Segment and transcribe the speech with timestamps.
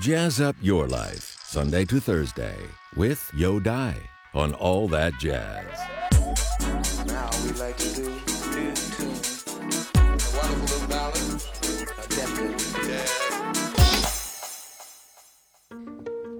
[0.00, 2.56] Jazz up your life, Sunday to Thursday,
[2.96, 3.94] with Yo Dai
[4.34, 5.64] on All That Jazz.
[7.06, 9.16] Now we like to do in tune.
[9.94, 10.02] A
[10.36, 11.42] wonderful little ballad,
[12.04, 13.22] attempted jazz.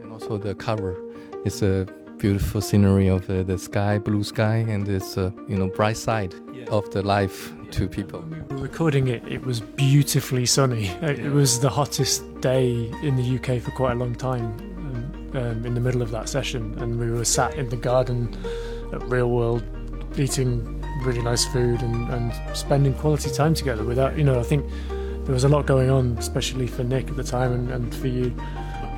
[0.02, 0.96] and also the cover
[1.44, 1.86] is a
[2.18, 6.34] beautiful scenery of the, the sky, blue sky, and it's a you know bright side
[6.68, 8.20] of the life to people.
[8.22, 10.90] We were recording it, it was beautifully sunny.
[11.02, 14.44] Uh, It was the hottest day in the UK for quite a long time
[14.78, 18.20] um, um, in the middle of that session, and we were sat in the garden
[18.92, 19.64] at Real World
[20.16, 20.50] eating
[21.02, 24.64] really nice food and, and spending quality time together without, you know, I think
[25.24, 28.06] there was a lot going on, especially for Nick at the time and, and for
[28.06, 28.32] you,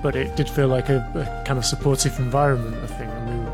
[0.02, 3.47] but it did feel like a, a kind of supportive environment, I think, and we,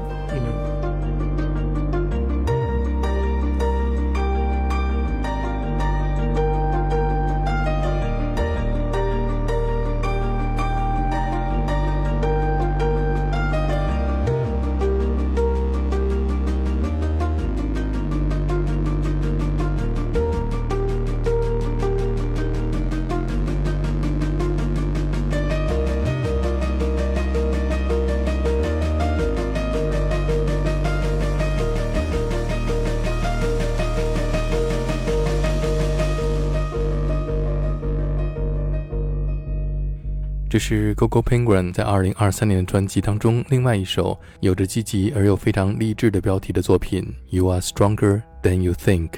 [40.54, 47.02] 这是 Gogo Penguin 在2023年的专辑当中另外一首有着积极而又非常励志的标题的作品
[47.36, 49.08] 《You Are Stronger Than You Think》。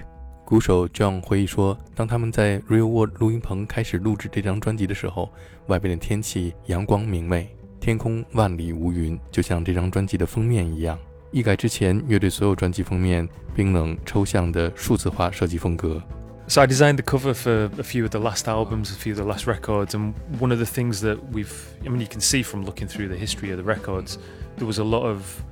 [0.47, 5.31] 鼓手 John 回忆说，当他们在 Real World 录音棚开始录制这张专辑的时候，
[5.67, 10.99] 外边的天气阳光明媚，天空万里无云，就像这张专辑的封面一样。
[11.33, 16.03] 一改之前乐队所有专辑封面冰冷抽象的数字化设计风格。
[16.49, 19.25] So I designed the cover for a few of the last albums, a few of the
[19.25, 22.65] last records, and one of the things that we've, I mean, you can see from
[22.65, 24.19] looking through the history of the records,
[24.57, 25.45] there was a lot of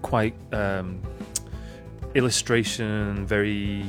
[0.00, 1.02] quite um,
[2.14, 3.84] illustration, very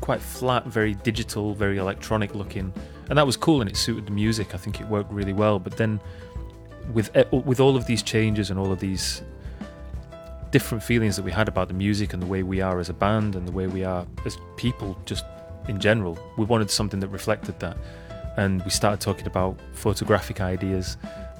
[0.00, 2.72] quite flat, very digital, very electronic looking,
[3.10, 4.54] and that was cool and it suited the music.
[4.54, 5.58] I think it worked really well.
[5.58, 6.00] But then,
[6.94, 9.22] with e- with all of these changes and all of these
[10.50, 12.94] different feelings that we had about the music and the way we are as a
[12.94, 15.24] band and the way we are as people, just
[15.68, 16.18] in general.
[16.36, 17.76] We wanted something that reflected that,
[18.36, 20.96] and we started talking about photographic ideas.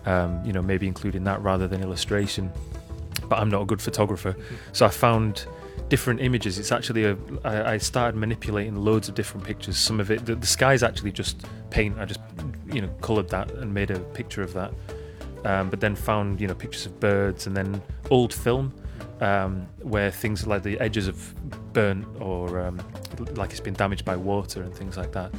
[0.06, 2.52] Um, you know, maybe including that rather than illustration.
[3.28, 4.36] But I'm not a good photographer,
[4.72, 5.46] so I found
[5.88, 6.58] different images.
[6.58, 7.16] It's actually a.
[7.44, 9.78] I, I started manipulating loads of different pictures.
[9.78, 11.98] Some of it, the, the sky's actually just paint.
[11.98, 12.20] I just,
[12.70, 14.72] you know, coloured that and made a picture of that.
[15.44, 18.72] Um, but then found you know pictures of birds and then old film
[19.20, 22.80] um, where things like the edges have burnt or um,
[23.34, 25.32] like it's been damaged by water and things like that,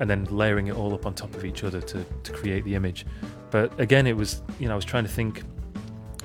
[0.00, 2.74] and then layering it all up on top of each other to, to create the
[2.74, 3.06] image.
[3.50, 5.42] But again, it was you know I was trying to think,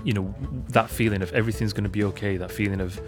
[0.03, 0.33] you know,
[0.69, 2.99] that feeling of everything's going to be okay, that feeling of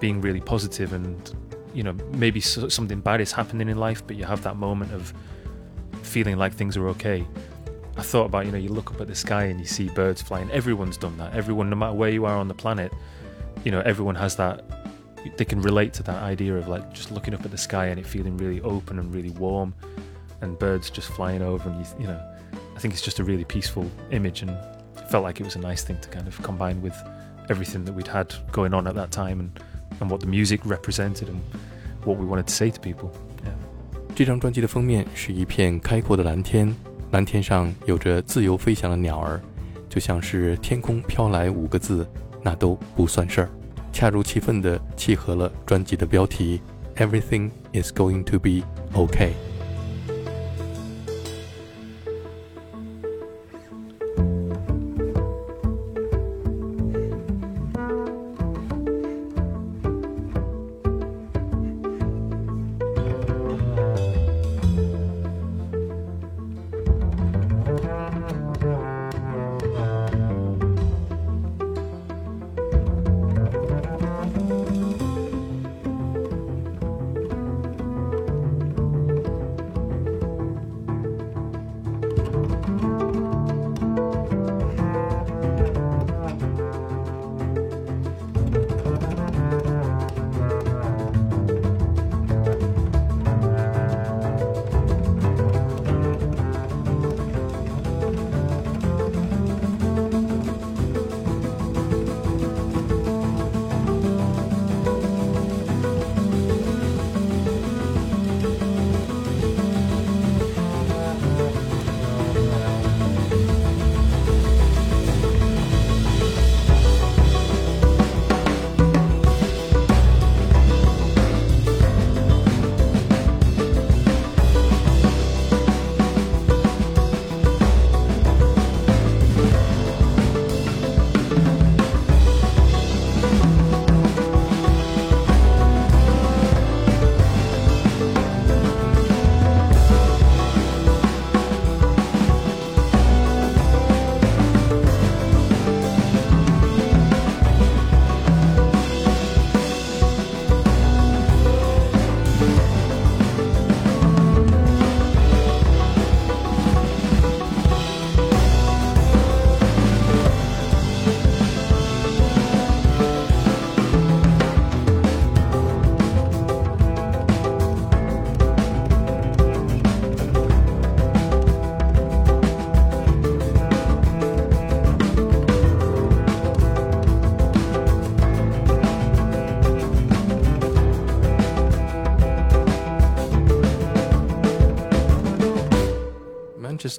[0.00, 1.34] being really positive and
[1.74, 4.92] you know maybe so, something bad is happening in life, but you have that moment
[4.92, 5.12] of
[6.02, 7.26] feeling like things are okay.
[7.96, 10.22] I thought about, you know, you look up at the sky and you see birds
[10.22, 10.50] flying.
[10.50, 11.34] Everyone's done that.
[11.34, 12.90] Everyone, no matter where you are on the planet,
[13.63, 14.63] you know, everyone has that.
[15.35, 17.99] They can relate to that idea of like just looking up at the sky and
[17.99, 19.73] it feeling really open and really warm,
[20.41, 21.69] and birds just flying over.
[21.69, 22.19] And you, you know,
[22.75, 25.59] I think it's just a really peaceful image, and it felt like it was a
[25.59, 26.95] nice thing to kind of combine with
[27.49, 29.49] everything that we'd had going on at that time and
[29.99, 31.41] and what the music represented and
[32.05, 33.11] what we wanted to say to people.
[33.43, 33.53] Yeah.
[34.15, 36.73] 这张专辑的封面是一片开阔的蓝天，
[37.11, 39.41] 蓝天上有着自由飞翔的鸟儿，
[39.89, 42.07] 就像是天空飘来五个字，
[42.42, 43.48] 那都不算事儿，
[43.92, 46.60] 恰如其分地契合了专辑的标题
[46.96, 48.62] “Everything is going to be
[48.94, 49.32] okay”。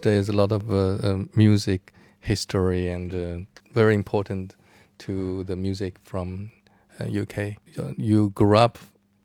[0.06, 4.56] Manchester is a lot of uh, um, music history and uh, very important
[4.98, 6.52] to the music from
[7.00, 7.56] UK.
[7.78, 8.78] Uh, you grew up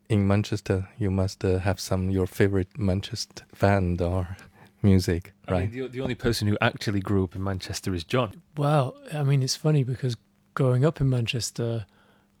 [0.07, 0.87] in Manchester.
[0.97, 4.37] You must uh, have some your favorite Manchester band or
[4.81, 5.71] music, I right?
[5.71, 8.41] mean, the, the only person who actually grew up in Manchester is John.
[8.55, 10.15] Well, I mean, it's funny because
[10.53, 11.85] growing up in Manchester,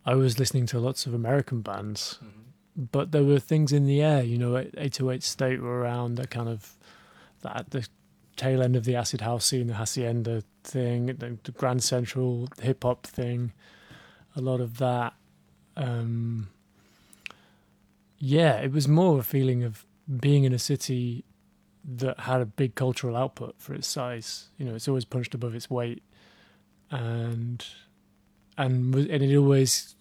[0.05, 2.19] I was listening to lots of American bands,
[2.73, 4.23] but there were things in the air.
[4.23, 6.77] You know, 808 State were around that kind of
[7.41, 7.87] that the
[8.39, 13.05] tail end of the acid house scene, the hacienda thing, the, Grand Central hip hop
[13.05, 13.51] thing,
[14.35, 15.13] a lot of that.
[15.75, 16.49] Um,
[18.17, 19.85] yeah, it was more a feeling of
[20.19, 21.25] being in a city
[21.83, 24.49] that had a big cultural output for its size.
[24.57, 26.01] You know, it's always punched above its weight,
[26.89, 27.65] and
[28.57, 29.95] and and it always,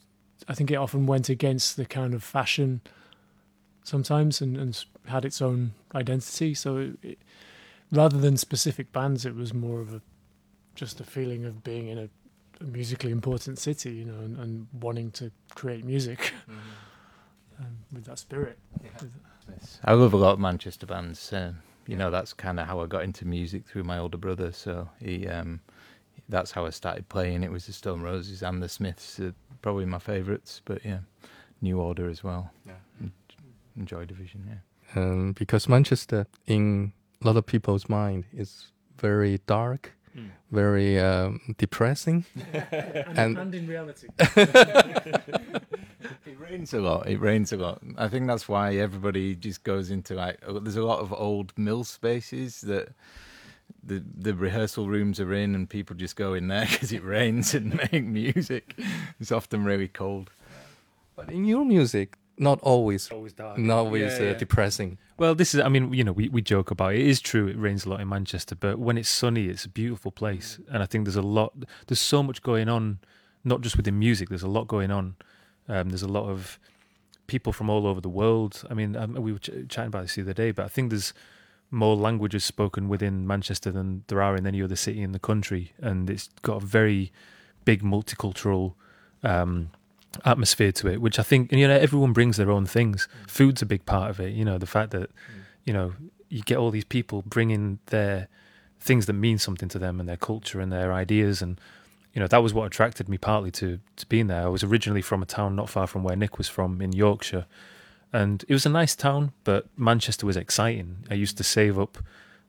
[0.47, 2.83] I think it often went against the kind of fashion
[3.83, 6.55] sometimes, and and had its own identity.
[6.55, 7.19] So it, it,
[7.93, 10.03] rather than specific bands, it was more of a
[10.75, 12.09] just a feeling of being in a,
[12.61, 16.33] a musically important city, you know, and, and wanting to create music
[17.59, 18.59] um, with that spirit.
[19.51, 19.81] Yes.
[19.85, 21.33] I love a lot of Manchester bands.
[21.33, 24.53] Um, you know, that's kind of how I got into music through my older brother.
[24.53, 25.61] So he, um,
[26.29, 27.43] that's how I started playing.
[27.43, 29.33] It was the Stone Roses and the Smiths, uh,
[29.63, 30.61] probably my favourites.
[30.65, 30.99] But yeah,
[31.61, 32.53] New Order as well.
[32.67, 32.75] Yeah.
[33.01, 34.45] And Joy Division.
[34.95, 35.03] Yeah.
[35.03, 36.93] um, because Manchester, in
[37.23, 39.93] a lot of people's mind, is very dark,
[40.51, 42.25] very um, depressing.
[43.17, 44.09] And- and in reality.
[46.27, 47.09] It rains a lot.
[47.09, 47.83] It rains a lot.
[47.97, 50.39] I think that's why everybody just goes into like.
[50.47, 52.89] oh, There's a lot of old mill spaces that
[53.83, 57.55] the the rehearsal rooms are in, and people just go in there because it rains
[57.55, 58.79] and make music.
[59.21, 60.31] It's often really cold.
[61.17, 63.59] But in your music, not always, Always dark.
[63.59, 64.35] not always Yeah, uh, yeah.
[64.35, 64.99] depressing.
[65.19, 67.01] Well, this is, I mean, you know, we, we joke about it.
[67.01, 69.69] It is true, it rains a lot in Manchester, but when it's sunny, it's a
[69.69, 70.61] beautiful place.
[70.71, 71.53] And I think there's a lot,
[71.89, 72.99] there's so much going on,
[73.45, 75.17] not just within music, there's a lot going on.
[75.69, 76.59] Um, there's a lot of
[77.27, 78.63] people from all over the world.
[78.71, 80.91] I mean, um, we were ch- chatting about this the other day, but I think
[80.91, 81.13] there's
[81.71, 85.73] more languages spoken within Manchester than there are in any other city in the country.
[85.79, 87.13] And it's got a very
[87.67, 88.75] big multicultural
[89.23, 89.71] um,
[90.25, 93.09] atmosphere to it, which I think, you know, everyone brings their own things.
[93.27, 94.33] Food's a big part of it.
[94.33, 95.11] You know, the fact that,
[95.65, 95.93] you know,
[96.29, 98.29] you get all these people bringing their
[98.81, 101.43] things that mean something to them and their culture and their ideas.
[101.43, 101.61] And,
[102.15, 104.43] you know, that was what attracted me partly to, to being there.
[104.43, 107.47] I was originally from a town not far from where Nick was from in Yorkshire.
[108.13, 111.07] And it was a nice town, but Manchester was exciting.
[111.11, 111.99] I used to save up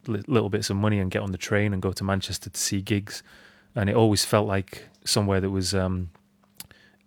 [0.08, 2.60] li- little bits of money and get on the train and go to Manchester to
[2.60, 3.24] see gigs.
[3.76, 6.12] And it always felt like somewhere that was um,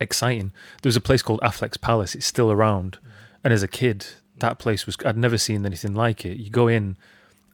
[0.02, 0.52] exciting.
[0.82, 2.14] There was a place called Affleck's Palace.
[2.14, 2.98] It's still around.
[3.42, 4.06] And as a kid,
[4.38, 6.38] that place was, I'd never seen anything like it.
[6.38, 6.96] You go in,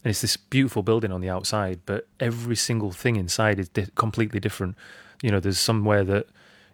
[0.04, 3.86] and it's this beautiful building on the outside, but every single thing inside is di-
[3.94, 4.76] completely different.
[5.22, 6.26] You know, there's somewhere that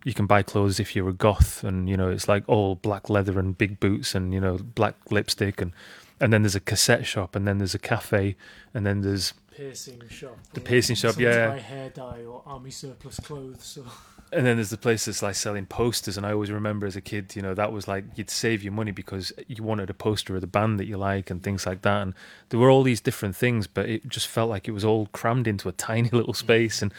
[0.05, 3.09] you can buy clothes if you're a goth, and you know it's like all black
[3.09, 5.73] leather and big boots, and you know black lipstick, and
[6.21, 8.37] and then there's a cassette shop, and then there's a cafe,
[8.75, 10.39] and then there's piercing shop.
[10.53, 11.49] The piercing shop, Someone's yeah.
[11.49, 13.79] buy hair dye or army surplus clothes.
[13.81, 13.91] Or
[14.34, 17.02] and then there's the place that's like selling posters, and I always remember as a
[17.02, 20.36] kid, you know, that was like you'd save your money because you wanted a poster
[20.36, 22.02] of the band that you like and things like that.
[22.02, 22.14] And
[22.50, 25.48] there were all these different things, but it just felt like it was all crammed
[25.48, 26.92] into a tiny little space, and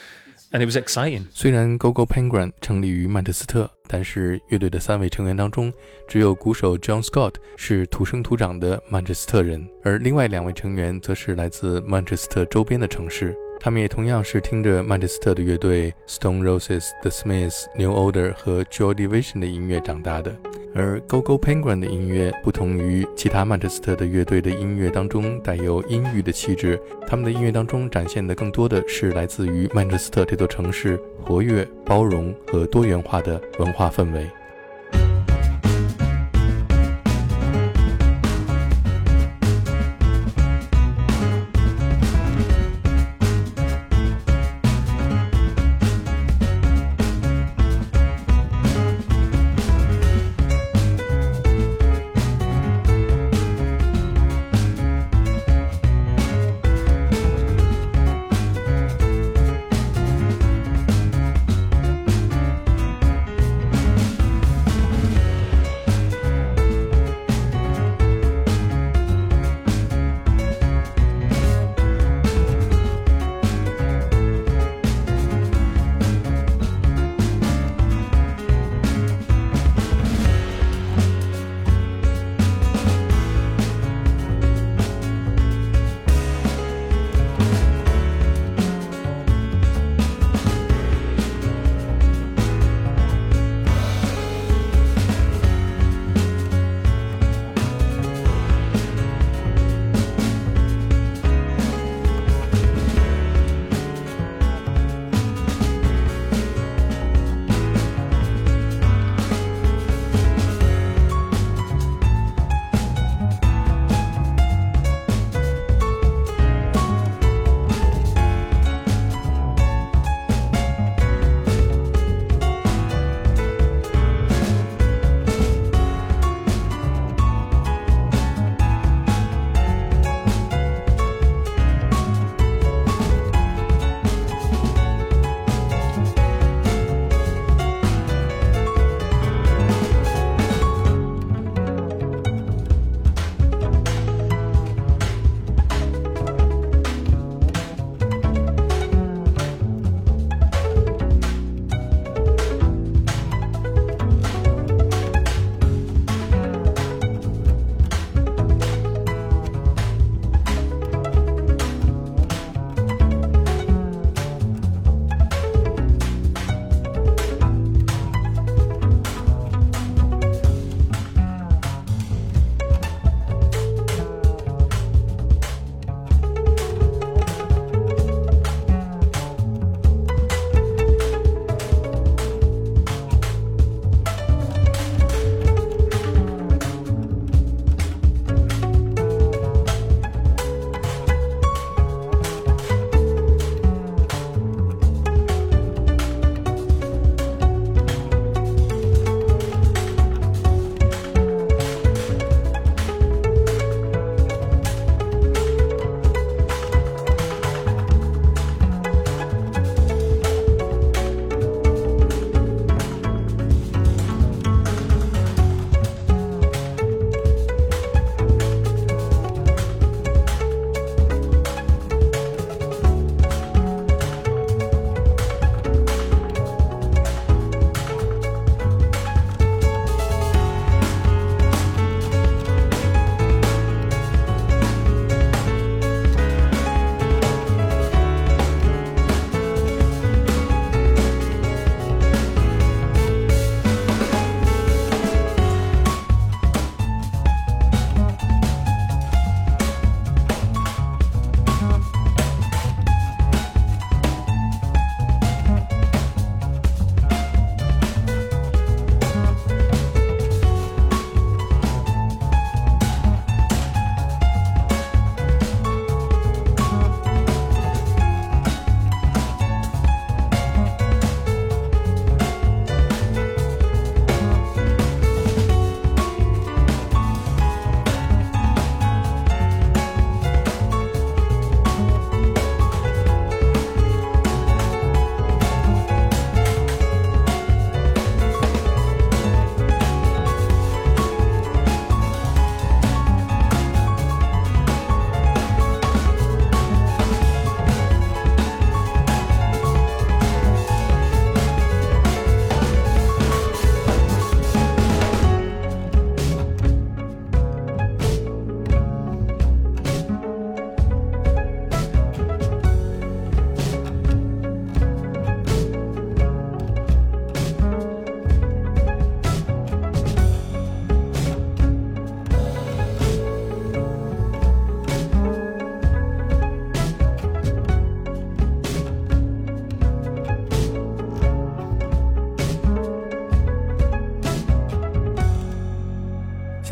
[0.53, 1.27] and it was exciting.
[1.31, 5.73] 虽然 GoGo Penguin 成立于曼彻斯特，但是乐队的三位成员当中，
[6.09, 13.37] 只有鼓手 John Scott 是土生土长的曼彻斯特人，而另外两位成员则是来自曼彻斯特周边的城市。
[13.60, 20.36] 他们也同样是听着曼彻斯特的乐队 Stone Roses、The Smiths、New Order 和 Joy Division 的音乐长大的。
[20.76, 34.30] 而 GoGo Penguin 的音乐不同于其他曼彻斯特的乐队的音乐当中带有阴郁的气质，他们的音乐当中展现的更多的是来自于曼彻斯特这座城市活跃、包容和多元化的文化氛围。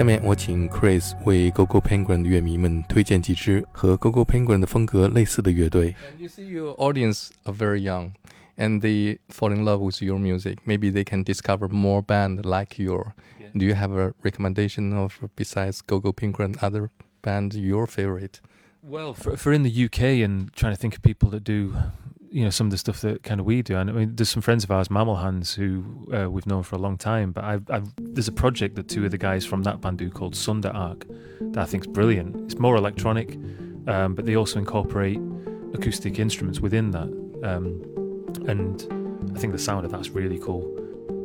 [0.02, 5.94] 下面我请 Chris 为 GoGo Penguin 的乐迷们推荐几支和 GoGo Penguin 的风格类似的乐队。
[5.94, 8.12] And you see your audience are very young,
[8.56, 10.58] and they fall in love with your music.
[10.64, 13.14] Maybe they can discover more band like your.
[13.54, 16.90] Do you have a recommendation of besides GoGo Penguin other
[17.22, 18.40] band your favorite?
[18.82, 21.74] Well, for, for in the UK and trying to think of people that do
[22.33, 23.77] you know some of the stuff that kind of we do.
[23.77, 26.75] And I mean, there's some friends of ours, Mammal Hands, who uh, we've known for
[26.75, 27.31] a long time.
[27.31, 30.09] But I've, I've, there's a project that two of the guys from that band do
[30.09, 31.05] called Sunda Arc
[31.39, 32.35] that I think's brilliant.
[32.45, 33.35] It's more electronic,
[33.87, 35.19] um, but they also incorporate
[35.75, 37.09] acoustic instruments within that.
[37.43, 37.83] Um,
[38.47, 38.81] and
[39.35, 40.82] I think the sound of that's really cool.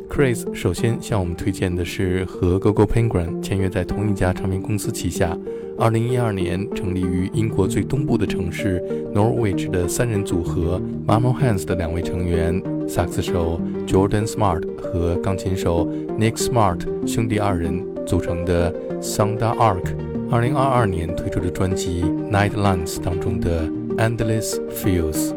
[0.08, 5.36] Chris 首先向我们推荐的是和 GoGo Penguin 签约在同一家唱片公司旗下
[5.78, 8.82] 2012年成立于英国最东部的城市
[9.14, 15.86] Norwich 的三人组合 Mamo Hands 的两位成员，萨克斯手 Jordan Smart 和钢琴手
[16.18, 25.32] Nick Smart 兄弟二人组成的 Sonda Arc，2022 年推出的专辑 Nightlands 当中的 Endless Fields。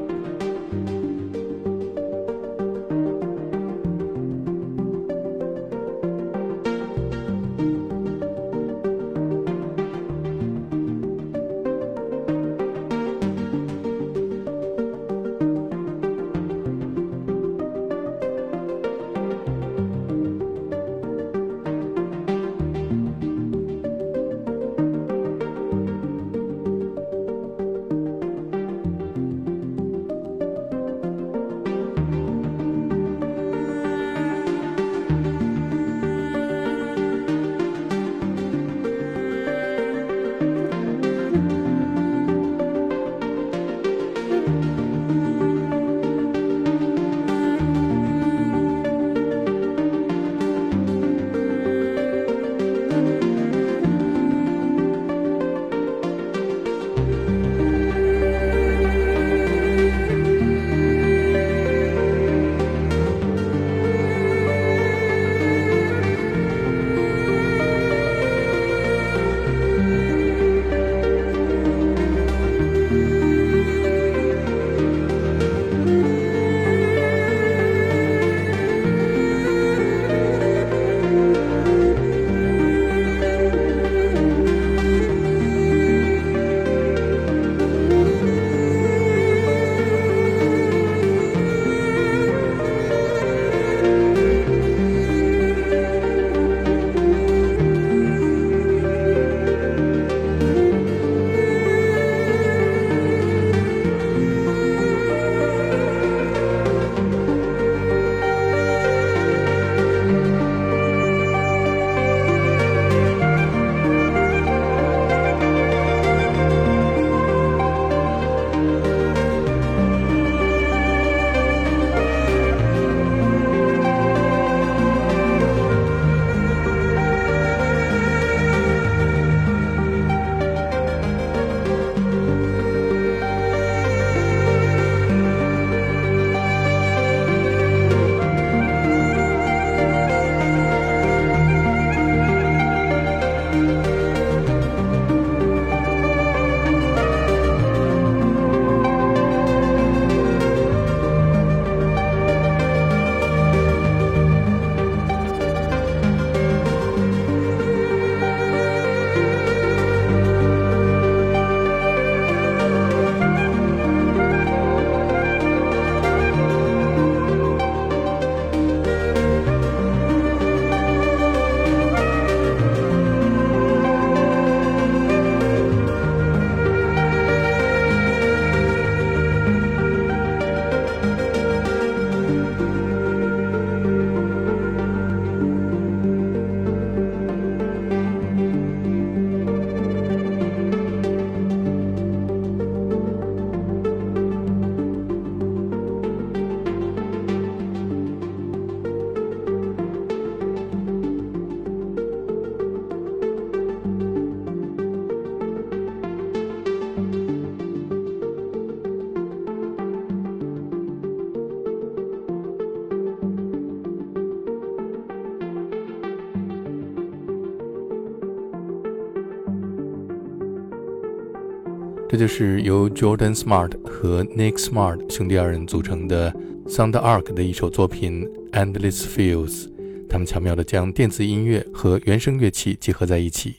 [222.22, 226.32] 就是由 Jordan Smart 和 Nick Smart 兄弟二人组成的
[226.68, 229.66] Sound Arc 的一首作品《Endless Fields》。
[230.08, 233.56] 他们巧妙地将电子音乐和原声乐器结合在一起。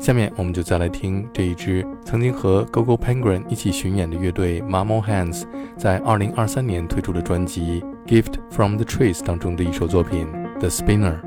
[0.00, 5.44] 下面我们就再来听这一支曾经和 Gogo Penguin 一起巡演的乐队 Mamo Hands
[5.76, 10.26] 在2023年推出的专辑《Gift from the Trees》当中的一首作品
[10.58, 11.20] 《The Spinner》。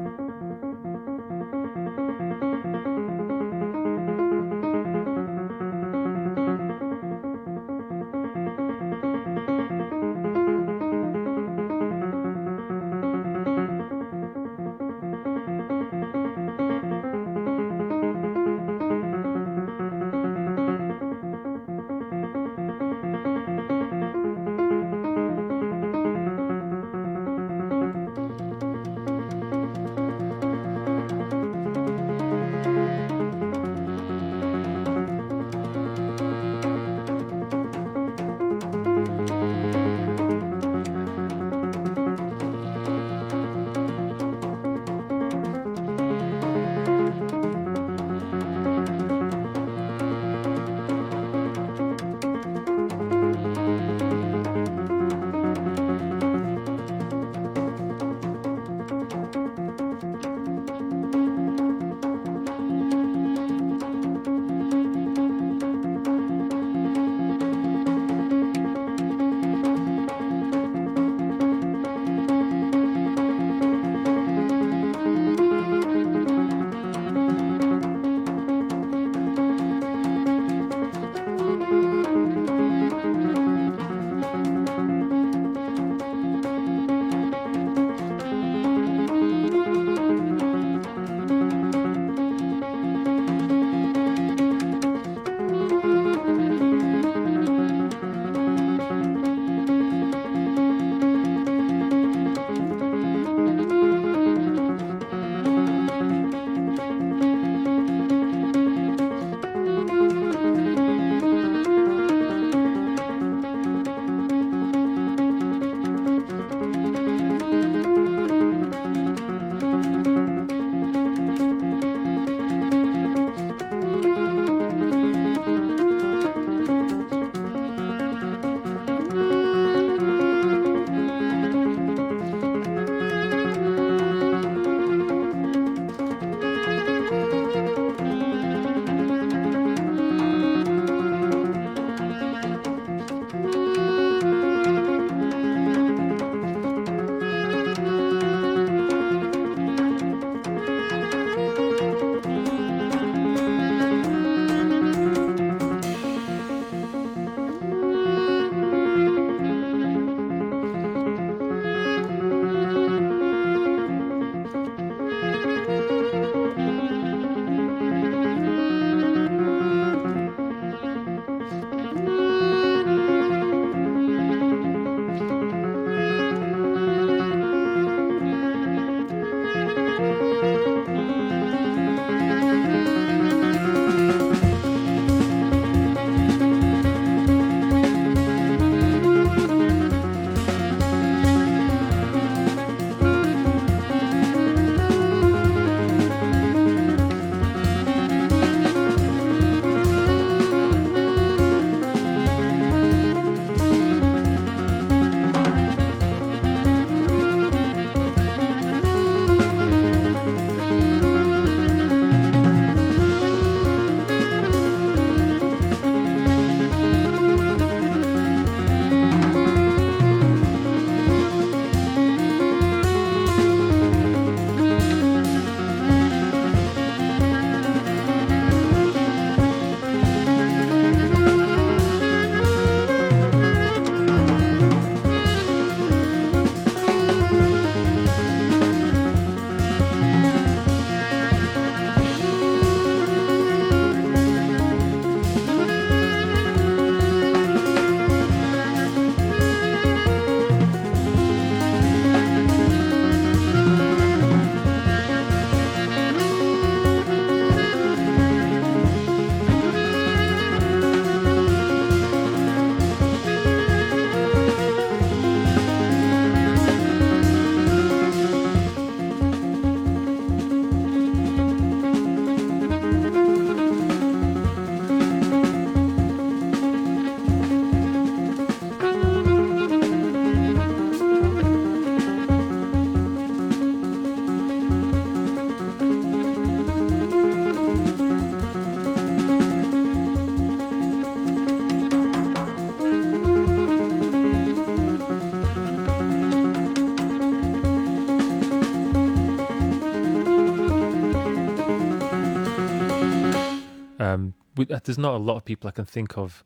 [304.70, 306.44] There's not a lot of people I can think of,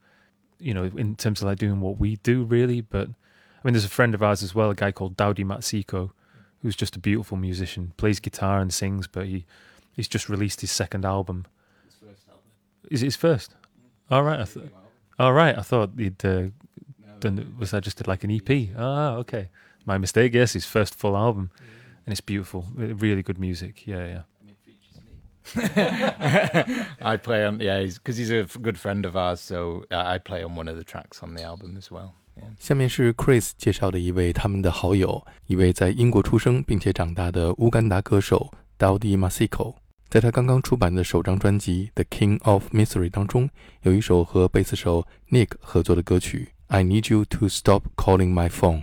[0.59, 2.81] you know, in terms of like doing what we do really.
[2.81, 6.11] But I mean, there's a friend of ours as well, a guy called Daudi Matsiko,
[6.61, 9.45] who's just a beautiful musician, plays guitar and sings, but he
[9.95, 11.45] he's just released his second album.
[12.89, 13.55] Is it his first?
[14.09, 14.69] All right, I thought.
[15.19, 16.47] All right, I thought he'd uh,
[17.19, 17.55] done.
[17.57, 18.69] Was that just like an EP?
[18.77, 19.49] Ah, okay,
[19.85, 20.33] my mistake.
[20.33, 21.51] Yes, his first full album,
[22.05, 23.87] and it's beautiful, really good music.
[23.87, 24.21] Yeah, yeah.
[26.99, 30.17] I play on yeah, because he's, he's, a good friend of ours, so uh, I
[30.19, 32.11] play on one of the tracks on the album as well.
[32.59, 39.75] 下面是 Chris 介绍的一位他们的好友，一位在英国出生并且长大的乌干达歌手 Daudi Matsiko。
[40.09, 43.49] 在他刚刚出版的首张专辑《The King of Misery》当中，
[43.81, 48.81] 有一首和贝斯手 Nick 合作的歌曲《I Need You to Stop Calling My Phone》。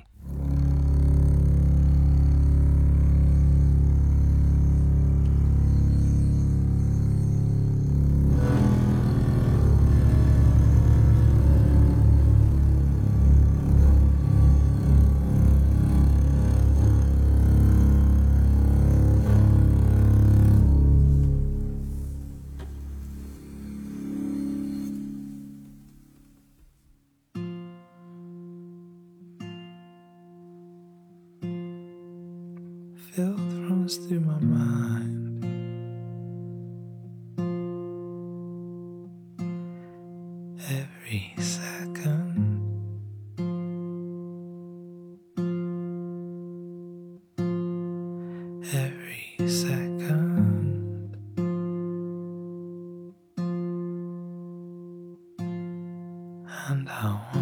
[56.90, 57.39] And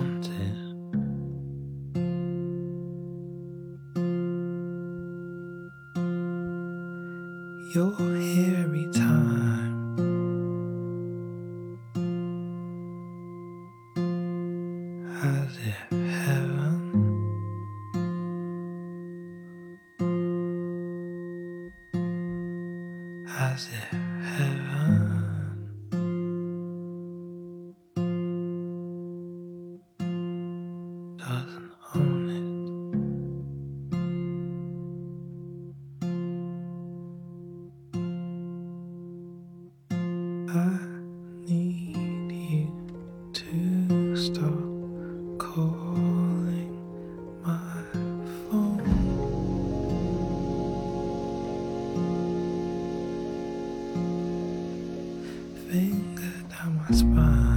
[56.90, 57.47] down my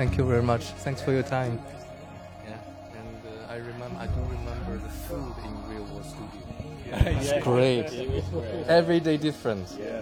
[0.00, 0.62] Thank you very much.
[0.82, 1.60] Thanks for your time.
[2.48, 2.56] Yeah,
[2.98, 7.20] and uh, I remember, I do remember the food in Real World Studio.
[7.20, 8.64] it's great.
[8.66, 9.68] Every day different.
[9.78, 10.00] Yeah.